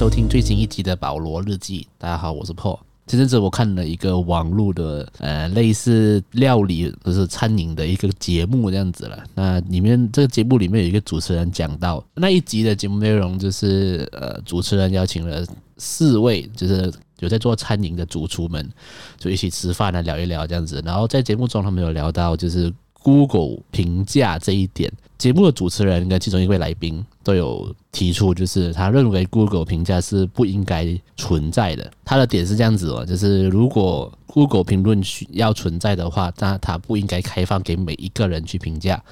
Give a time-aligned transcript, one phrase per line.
[0.00, 1.86] 收听最新一集的保罗日记。
[1.98, 2.78] 大家好，我是 Paul。
[3.06, 9.22] 前阵子我看了一个网络的呃类似料理就是餐饮的一个节目这样子了。
[9.34, 15.46] 那里面这个节目里面有一个主持人讲到那一集的节目内容，就是呃主持人邀请了
[15.76, 18.66] 四位就是有在做餐饮的主厨们，
[19.18, 20.82] 就一起吃饭啊聊一聊这样子。
[20.82, 24.92] 然后在节目中他们有聊到就是 Google 评价这一点。
[25.18, 31.90] 节目的主持人跟其中一位来宾都有提出，就是他认为 Google 评价是不应该存在的。
[32.06, 39.02] 他的点是这样子哦，就是如果 Google 评论需要存在的话，那他不应该开放给每一个人去评价，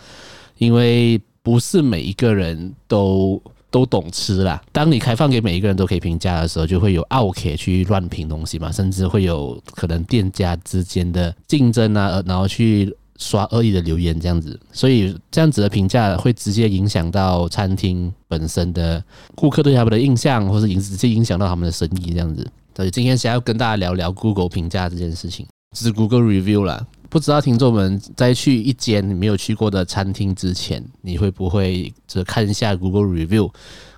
[0.57, 3.39] 因为不是每一个人都
[3.71, 4.63] 都懂吃啦。
[4.73, 12.97] 当你开放给每一个人都可以评价的时候，就会有奥客去乱评东西嘛，甚至会有可能店家之间的竞争啊，然后去。
[13.19, 22.47] 刷恶意的留言这样子，所以这样子的评价会直接影响到餐厅本身的顾客对他们的印象，或是影直接影响到他们的生意这样子。
[22.75, 25.45] 所以今天想要跟大家聊聊 Google 评价这件事情，
[25.77, 26.87] 就是 Google Review 啦。
[27.11, 33.51] 不知道听众们在去一间你没有去过的餐厅之前，你会不会就看一下 Google Review，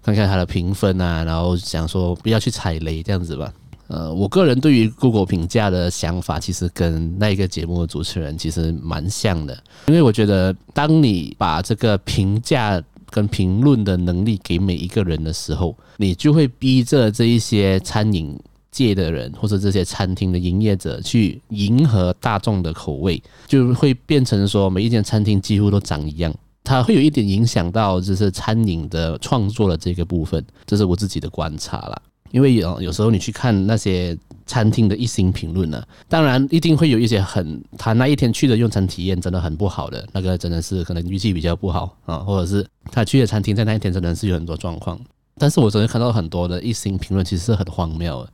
[0.02, 3.52] 看看它的评分啊，然后想说不要去踩雷这样子吧。
[3.90, 12.80] 呃，我个人对于 Google 评价的想法，其实跟那个节目的主持人其实蛮像的，因为我觉得，当你把这个评价
[13.10, 18.38] 跟评论的能力给每一个人的时候，你就会逼着这一些餐饮
[18.70, 32.00] 界的人或者这些餐厅的营业者去迎合大众的口味，就会变成说每一间餐厅几乎都长一样，它会有一点影响到就是餐饮的创作的这个部分，这是我自己的观察啦。
[32.30, 44.98] 因为有有时候你去看那些餐厅的一星评论呢，当然一定会有一些很他那一天去的用餐体验真的很不好的，那个真的是可能运气比较不好啊，或者是他去的餐厅在那一天真的是有很多状况。
[45.38, 48.32] 但是我昨天看到很多的一星评论，其实是很荒谬的，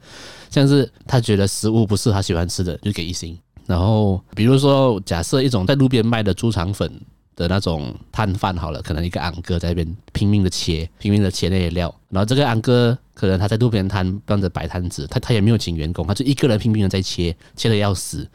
[0.51, 3.39] 像是他觉得食物不是他喜欢吃的，就给一星。
[3.67, 6.91] 然后比如说假设一种在路边卖的猪肠粉
[7.37, 12.99] 的那种摊贩好了，可能一个昂哥在那边拼命的切，拼命的切那些料，然后这个昂哥。
[13.17, 18.29] 可能他在路边摊帮着摆摊子，他他也没有请员工，他就一个人拼命的在切，切的要死，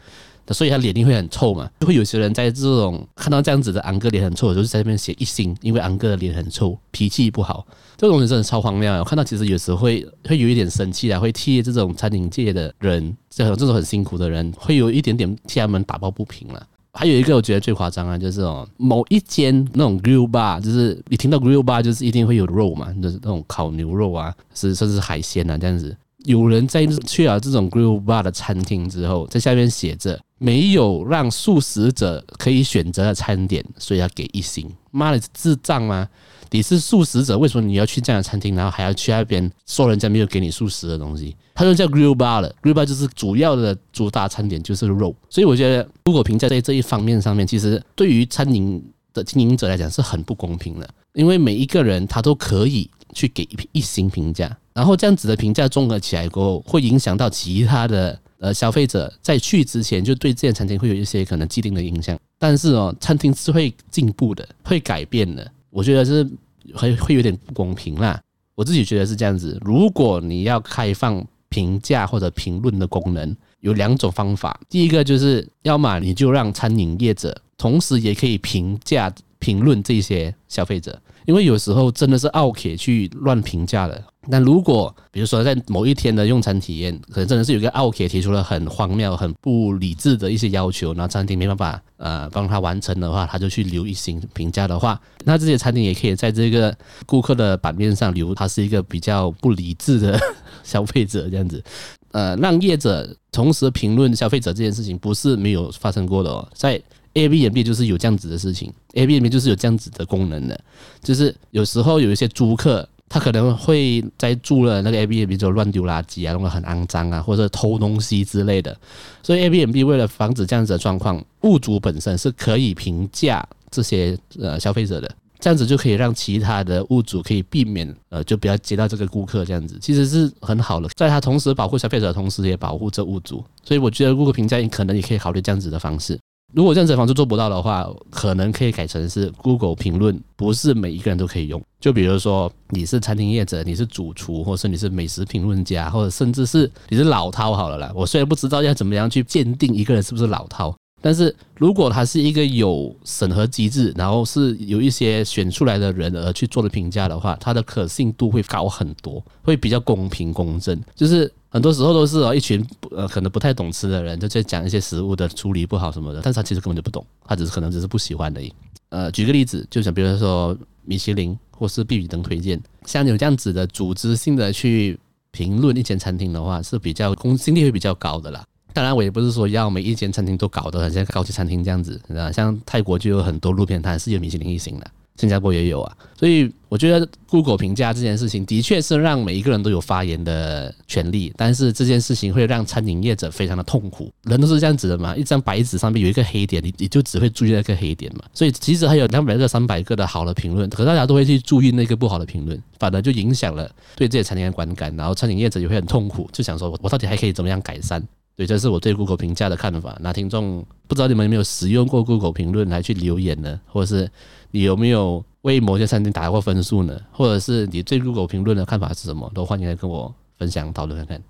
[0.48, 1.70] 所以他脸一定会很臭嘛。
[1.82, 7.64] 就会有些人在这种看到这样子的昂哥脸很臭，就是在那边写一星，因为昂哥的脸很臭，脾气不好。
[7.96, 8.92] 这种人真的超荒谬。
[8.94, 16.68] 我看到其实有时候会会有一点生气啊，会替这种餐饮界的人，这种这种很辛苦的人，会有一点点替他们打抱不平了。
[16.94, 25.96] 还有一个我觉得最夸张啊，就是哦，某一间那种 grill bar，就是你听到 grill bar 就是一定会有肉嘛，就是那种烤牛肉啊，是甚至是海鲜啊这样子。
[26.26, 34.70] 有人在去了这种 grill bar 的餐厅之后，在下面写着没有让素食者可以选择的餐点，所以要给一星。
[34.92, 36.08] 妈的，智障吗？
[36.54, 41.34] 你是素食者，为什么你要去这样的餐厅，然后还要去那边说人家没有给你素食的东西？
[41.56, 65.50] 它就叫 Grill Bar 了，Grill Bar 就是主要的主打餐点就是肉，所以我觉得如果评价在这一方面上面，其实对于餐饮的经营者来讲是很不公平的，因为每一个人他都可以去给一星评价，然后这样子的评价综合起来过后，会影响到其他的呃消费者在去之前就对这间餐厅会有一些可能既定的印象，但是哦，餐厅是会进步的，会改变的。
[65.72, 66.30] 我觉得是
[66.76, 68.22] 会会有点不公平啦，
[68.54, 69.58] 我自己觉得是这样子。
[69.62, 74.60] 如果你要开放评价或者评论的功能，有两种方法。
[74.70, 81.02] 第一个就是，要么你就让餐饮业者同时也可以评价评论这些消费者。
[81.26, 84.04] 因为有时候真的是奥克去乱评价的。
[84.30, 100.20] 但如果比如说在某一天的用餐体验，可能真的是有一个奥客提出了很荒谬、很不理智的一些要求，然后餐厅没办法呃帮他完成的话，他就去留一星评价的话，那这些餐厅也可以在这个顾客的版面上留他是一个比较不理智的
[100.64, 101.64] 消费者这样子。
[102.14, 106.82] 呃，让业者同时评论消费者这件事情不是没有发生过的哦，在。
[107.14, 110.58] A B M B 就是有这样子的事情，A B M B 就是有这样子的功能的，
[111.04, 118.76] 就是有时候有一些租客，他可能会在住了那个 Airbnb 就乱丢垃圾啊，弄得很肮脏啊，或者偷东西之类的。
[119.22, 133.44] 所以 Airbnb 为了防止这样子的状况，屋主本身是可以评价这些呃消费者的，这样子就可以让其他的屋主可以避免呃就不要接到这个顾客这样子，其实是很好的，在他同时保护消费者的同时，也保护这屋主。
[133.62, 136.18] 所以我觉得顾客评价你可能也可以考虑这样子的方式。
[136.54, 141.62] 如果这样子的房子做不到的话，可能可以改成是 Google 评论，不是每一个人都可以用。
[141.80, 147.92] 就比如说你是餐厅业者，你是主厨，或是你是美食评论家，或者甚至是你是老饕好了啦。
[147.96, 160.80] 我虽然不知道要怎么样去鉴定一个人是不是老饕，但是如果他是一个有审核机制，然后是有一些选出来的人而去做的评价的话，它的可信度会高很多，会比较公平公正。
[160.96, 168.54] 就是很多时候都是哦，一群呃可能不太懂吃的人就在讲一些食物的处理不好什么的，但是他其实根本就不懂，他只是可能只是不喜欢而已。
[168.88, 174.98] 呃，举个例子，就像比如说米其林或是必比登推荐，像有这样子的组织性的去
[175.32, 178.44] 评论一间餐厅的话，是比较公信力会比较高的啦。
[178.74, 182.02] 当然，我也不是说要每一间餐厅都搞得很像高级餐厅这样子，
[182.34, 184.90] 像泰国就有很多路边摊是有米其林一星的，
[185.22, 185.98] 新加坡也有啊。
[186.18, 194.12] 所以我觉得 Google 评价这件事情的确是让每一个人都有发言的权利，但是这件事情会让餐饮业者非常的痛苦。
[194.24, 198.24] 人都是这样子的嘛，一张白纸上面有一个黑点，你你就只会注意那个黑点嘛。
[198.34, 208.02] 所以即使还有两百个、三百个的好的评论，可大家都会去注意那个不好的评论，反而就影响了对这些餐厅的观感，然后餐饮业者也会很痛苦，就想说我我到底还可以怎么样改善？
[208.42, 209.96] 对，这是我对 Google 评价的看法。
[210.02, 213.62] 那听众不知道你们有没有使用过 Google 评论来去留言呢？
[213.68, 214.10] 或者是
[214.50, 217.00] 你有没有为某些餐厅打过分数呢？
[217.12, 219.32] 或者是你对 Google 评论的看法是什么？
[219.36, 221.22] 都欢迎来跟我分享讨论看看。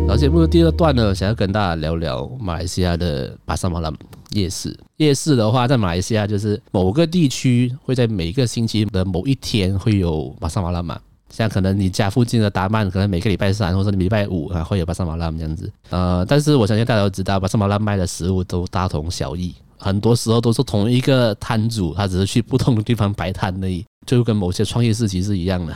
[0.00, 3.94] 然后节目第二段呢，想要跟大家聊聊马来西亚的巴沙马兰
[4.32, 4.76] 夜市。
[4.96, 11.00] 夜市的话，在马来西亚就是某个地区会在每个星期的某一天会有巴沙马兰嘛。
[11.32, 25.74] 像可能你家附近的达曼，可能每个礼拜三或者礼拜五啊会有巴沙马兰这样子，呃，但是我相信大家都知道，巴沙马兰卖的食物都大同小异，很多时候都是同一个摊主，他只是去不同的地方摆摊而已，就跟某些创业市集是一样的，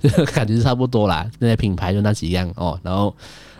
[0.00, 3.14] 就 感觉是差不多啦，那些品牌就那几样哦，然后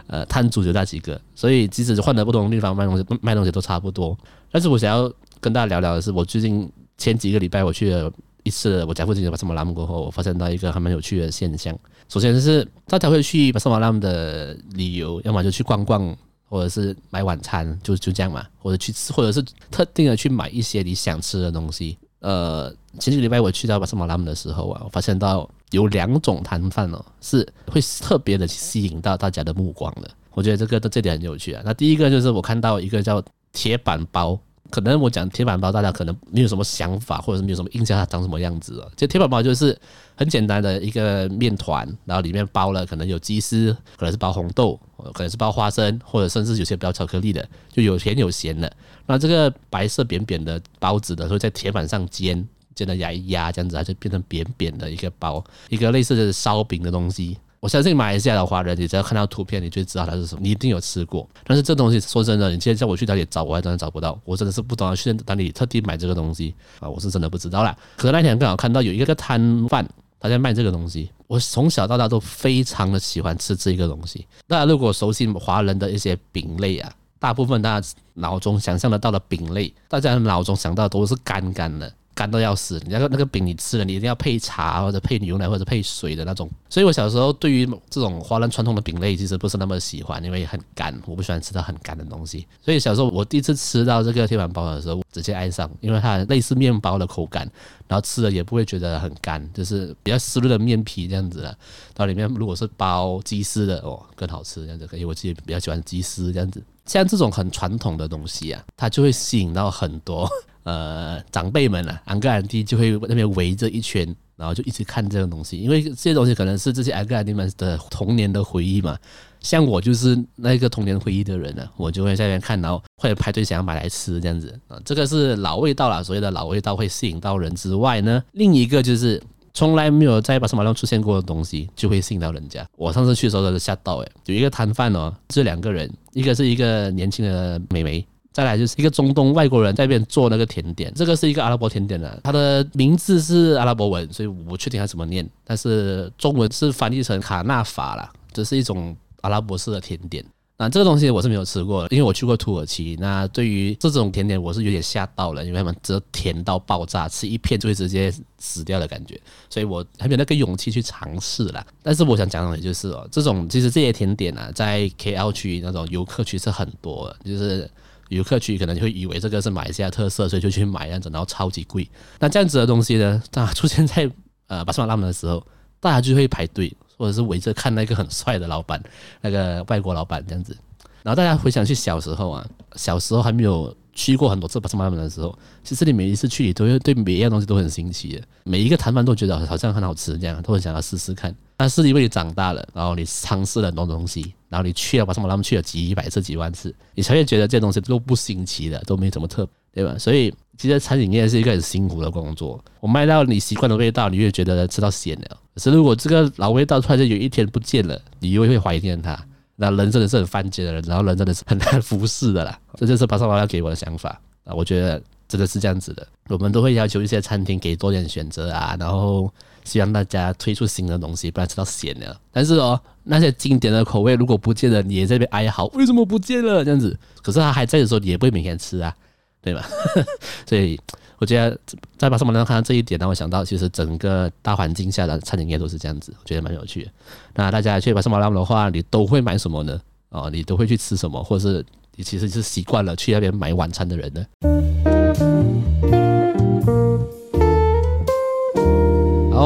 [0.06, 4.16] 呃摊主就那几个，所以即使换了不同的地方卖东西，卖东西都差不多。
[4.50, 5.12] 但是我想要
[5.42, 6.66] 跟大家聊聊的是，我最近
[6.96, 8.10] 前几个礼拜我去了。
[8.48, 11.78] 一次我家附近的巴沙马兰过后，我发现到一个还蛮有趣的现象。
[12.08, 16.16] 首先是大家会去巴沙马兰的理由，要么就去逛逛，
[16.48, 21.98] 或者是买晚餐，就就这样嘛，或者去吃，或者是特定的去买一些你想吃的东西。
[22.20, 30.10] 呃，前几个礼拜我去到巴沙马兰的时候啊，我发现到有两种摊贩哦，是会特别的吸引到大家的目光的。
[30.32, 31.62] 我觉得这个的这点很有趣啊。
[31.64, 33.22] 那第一个就是我看到一个叫
[33.52, 34.38] 铁板包。
[34.70, 38.88] 可能我讲铁板包，大家可能没有什么想法，或者是没有什么印象，它长什么样子啊？
[38.96, 39.78] 就铁板包就是
[40.14, 44.78] 很简单的一个面团，然后里面包了可能有鸡丝，可能是包红豆，
[45.14, 48.70] 可能是包花生，或者甚至有些包巧克力的，就有甜有咸的。
[49.06, 57.38] 那这个白色扁扁的包子的，会在铁板上煎，煎的压一压，这样子它就变成扁扁的一个包，一个类似的烧饼的东西。
[57.60, 61.28] 我相信马来西亚的华人，你只要看到图片，你就知道它是什么，你一定有吃过。
[61.44, 64.18] 但是这东西说真的，你现在叫我去哪里找，我还真的找不到。
[64.24, 67.76] 我真的是不懂得去哪里特地买这个东西啊，我是真的不知道啦。
[67.96, 69.86] 可是那天刚好看到有一个摊贩
[70.20, 74.26] 他在卖这个东西，我从小到大都非常的喜欢吃这个东西。
[74.46, 81.92] 大家如果熟悉华人的一些饼类啊，大部分大家脑中想象得到的饼类，大家脑中想到的都是干干的。
[82.18, 86.50] 干到要死，你那个那个饼你吃了，你一定要配茶或者配牛奶或者配水的那种。
[86.68, 92.44] 所以我小时候对于这种华人传统的饼类其实不是那么喜欢，因为很干，我不喜欢吃到很干的东西。
[92.60, 97.48] 所以小时候我第一次吃到这个铁板包的时候，直接爱上，因为它类似面包的口感，
[97.86, 101.44] 然后吃了也不会觉得很干，就是比较湿润的面皮这样子的。
[101.44, 106.60] 然后里面如果是包鸡丝的哦，更好吃这样子，因为我自己比较喜欢鸡丝这样子。
[106.84, 110.28] 像这种很传统的东西啊，它就会吸引到很多。
[110.64, 118.98] 呃，长辈们啊，安哥安弟就会那边围着一圈，然后就一直看这个东西，因为这些东西可能是这些安哥安弟们的童年的回忆嘛。
[119.40, 124.76] 像我就是那个童年回忆的人呢、我就会在那边看，然后或者排队想要买来吃这样子啊。
[124.84, 129.22] 这个是老味道啦，所谓的老味道会吸引到人之外呢，另一个就是
[129.54, 132.66] 从来没有在巴沙马兰出现过的东西，就会吸引到人家。
[132.76, 138.04] 我上次去的时候都是吓到诶，有一个摊贩哦，这两个人，一个是一个年轻的美眉。
[138.38, 150.24] 再来就是一个中东外国人在那边做那个甜点，这个是一个阿拉伯甜点的，它的名字是阿拉伯文，所以我不确定它怎么念，但是中文是翻译成卡纳法啦，这是一种阿拉伯式的甜点。
[150.56, 152.96] 那这个东西我是没有吃过，因为我去过土耳其。
[153.00, 161.66] 那对于这种甜点，我是有点吓到了，因为他们这甜到爆炸，吃一片就会直接死掉的感觉，所以我还没有那个勇气去尝试啦。
[161.82, 167.68] 但是我想讲的就是哦，这种其实这些甜点啊，在 KL 区那种游客区是很多的，就是。
[168.08, 171.88] 游客区可能就会以为这个是马来西亚特色，所以就去买这样子，然后超级贵。
[172.18, 174.10] 那这样子的东西呢，它出现在
[174.46, 175.46] 呃巴沙马兰的时候，
[175.80, 178.82] 大家就会排队，或者是围着看那个很帅的老板，
[179.20, 180.56] 那个外国老板这样子。
[181.02, 182.46] 然后大家回想去小时候啊，
[182.76, 188.20] 小时候还没有去过很多次巴沙马兰的时候，其实你每一次去，你都会对每一样东西都很新奇。
[188.44, 191.34] 每一个摊贩都觉得好像很好吃，这样都很想要试试看。
[191.60, 199.98] 那是因为你长大了，然后你尝试了很多东西，然后你去了巴沙马拉去了几百次、几万次，你才会觉得这东西都不新奇的，都没怎么特别，对吧？
[199.98, 202.64] 所以其实餐饮业是一个很辛苦的工作。
[202.78, 205.36] 我卖到你习惯的味道，你越觉得吃到咸了。
[205.52, 209.18] 可是如果这个老味道突然间有一天不见了，你又会怀念它。
[209.56, 212.56] 那人真的是很犯贱的人，然后人真的是很难服侍的啦。
[212.76, 215.02] 这就是巴沙马拉给我的想法啊，我觉得。
[215.28, 219.30] 真的是这样子的，我们都会要求一些餐厅给多点选择啊，然后
[219.62, 222.18] 希望大家推出新的东西，不然吃到咸了。
[222.32, 226.64] 但是哦，那些经典的口味如果不见了，你也在这边哀嚎，为什么不见了？
[226.64, 228.94] 这样子，可是他还在的时候，你也不会每天吃啊，
[229.42, 229.68] 对吧？
[230.48, 230.80] 所以
[231.18, 231.58] 我觉得
[231.98, 236.90] 在巴塞马拉看到这一点，让我想到，其实整个大环境下的餐饮业都是这样子，我觉得蛮有趣的。
[237.34, 239.78] 那大家去巴塞马拉的话，你都会买什么呢？
[240.10, 241.66] 哦，你都会去吃什么，或者是
[241.96, 244.24] 你其实是习惯了去那边买晚餐的人呢？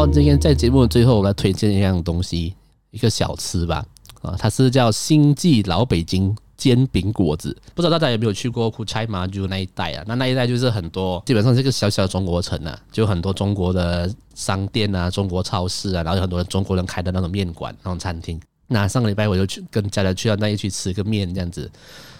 [0.06, 2.54] 今天在节目的最后，我来推荐一样东西，
[2.90, 3.84] 一个小吃吧。
[4.20, 7.56] 啊，它是叫星际老北京煎饼果子。
[7.74, 10.04] 不知道大家有没有去过库差马就那一带啊？
[10.06, 18.40] 那那一带就是很多，基本上是个小小的中国城啊，就很多中国的商店啊，中国超市啊，然后有很多中国人开的那种面馆、那种餐厅。
[18.68, 21.70] 那上个礼拜我就去跟家人去到那里去吃个面，这样子。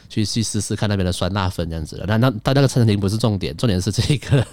[0.08, 4.46] 去去试试看那边的酸辣粉这样子的，那那但那个餐厅不是重点，重点是这个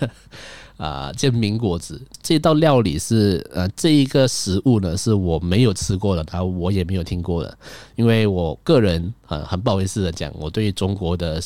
[0.79, 7.57] 啊、呃、煎饼果子这道料理是呃这一个食物呢是我没有吃过的，然后我也没有听过的，
[7.95, 11.41] 因为我个人很很不好意思的讲，我对于中国的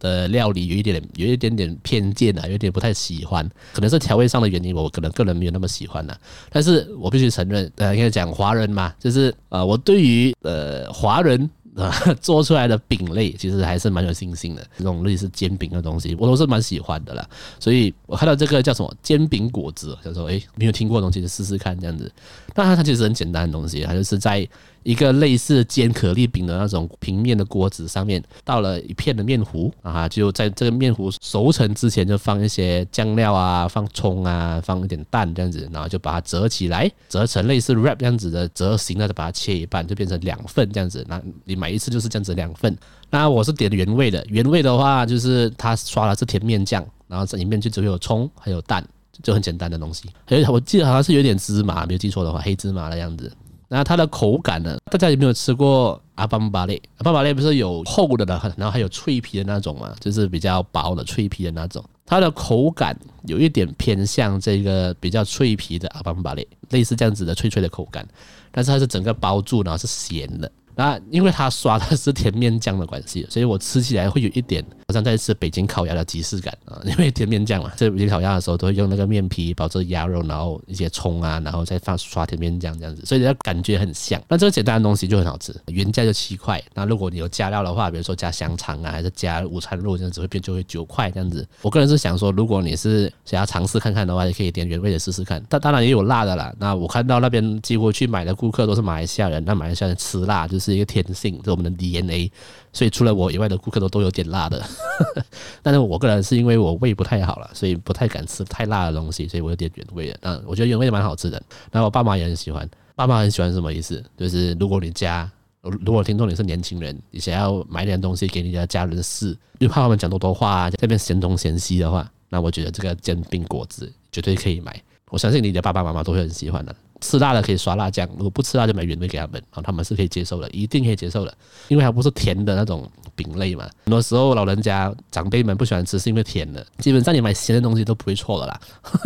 [0.00, 6.14] 的料理有一点有一点点偏见啊，有点不太喜欢，可能是调味上的原因，我可能个人没有那么喜欢呐。
[6.50, 11.48] 但是我必须承认，呃，应该讲华人嘛，就是呃我对于呃华人。
[11.76, 17.28] 啊，做出来的饼类其实还是蛮有信心的，这种类似煎饼的东西，我都是蛮喜欢的啦。
[17.58, 22.12] 所以我看到这个叫什么煎饼果子，就说诶，没有听过的东西就试试看这样子。
[22.54, 24.48] 那它它其实很简单的东西，它就是在。
[24.82, 41.04] 一个类似煎可丽饼的那种平面的锅子上面，倒了一片的面糊啊，就在这个面糊熟成之前，就放一些酱料啊，放葱啊，放一点蛋这样子，然后就把它折起来，折成类似 wrap 这样子的折形，那就把它切一半，就变成两份这样子。
[41.08, 42.76] 那你买一次就是这样子两份。
[43.10, 48.82] 那我是点原味的，原味的话就是它刷的是甜面酱，然后这里面就只有葱还有蛋，
[49.22, 50.08] 就很简单的东西。
[50.24, 53.30] 还有，我记得好像是有点芝麻，没有记错的话，黑芝麻的样子。
[53.72, 54.76] 然后它的口感呢？
[54.90, 56.78] 大家有没有吃过阿邦巴列？
[56.98, 61.82] 阿邦巴列不是有厚的呢，然后还有脆皮的那种嘛，就是比较薄的脆皮的那种。
[62.04, 68.06] 它的口感有一点偏向这个比较脆皮的阿邦巴列，类似这样子的脆脆的口感，
[68.50, 70.52] 但是它是整个包住，然后是咸的。
[70.74, 76.80] 那因为它刷的是甜面酱的关系，所以我吃起来会有一点好像在吃北京烤鸭的即视感啊。
[76.84, 84.20] 因为甜面酱嘛，在北京烤鸭的时候都会用那个面皮包着鸭肉，然后一些葱啊，然后再放刷甜面酱这样子，所以它感觉很像。
[84.28, 86.62] 那这个简单的东西就很好吃，原价就七块。
[86.74, 91.46] 那如果你有加料的话，比如说加香肠啊，还是加午餐肉这样子，会变就会九块这样子。
[91.60, 95.42] 我个人是想说，如果你是想要尝试看看的话，也可以点原味的试试看。
[95.50, 96.50] 但当然也有辣的啦。
[96.58, 100.61] 那我看到那边几乎去买的顾客都是马来西亚人，那马来西亚人吃辣就是。
[100.62, 102.30] 是一个天性，是我们的 DNA，
[102.72, 104.64] 所以除了我以外的顾客都都有点辣的。
[105.60, 110.18] 但是我个人是因为我胃不太好了，所以不太敢吃太辣的东西，所以我有点原味的。
[110.22, 111.42] 嗯，我觉得原味蛮好吃的。
[111.72, 114.02] 然后我爸妈也很喜欢，爸妈很喜欢什么意思？
[114.16, 115.28] 就是如果你家，
[115.60, 124.80] 如果听众你是年轻人，你想要买点东西给你的家人试，又怕他们讲多多话啊，这边嫌东嫌西的话，那我觉得这个煎饼果子绝对可以买。
[125.10, 126.74] 我相信你的爸爸妈妈都会很喜欢的。
[127.02, 131.36] 吃辣的可以刷辣酱，如果不吃辣就买原味给他们，然后他们是可以接受的，一定可以接受的，
[131.68, 133.68] 因为它不是甜的那种饼类嘛。
[133.84, 136.64] 很多时候老人家长辈们不喜欢吃，是因为甜的。
[136.78, 138.60] 基本上你买咸的东西都不会错的啦。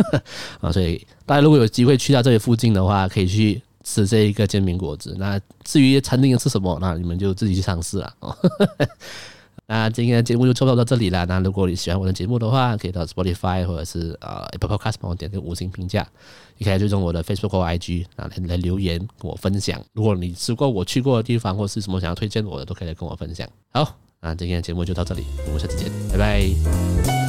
[0.61, 5.15] 啊，所以大家如果有机会去到这里附近的话，可以去吃这一个煎饼果子。
[5.17, 8.13] 那至于餐厅要吃什么，那你们就自己去尝试了。
[9.67, 11.25] 那今天的节目就差不多到这里了。
[11.25, 16.07] 那如果你喜欢我的节目的话，可以到 Spotify 或者是呃 Apple Podcast 帮我点个五星评价。
[16.57, 19.79] 你可以追踪我的 Facebook 或 IG 啊，来来留言跟我分享。
[19.93, 23.47] 如果你吃过我去过的地方，或是什么想要推荐我的，都可以来跟我分享。
[23.71, 27.26] 好，那今天的节目就到这里，我们下次见，拜拜。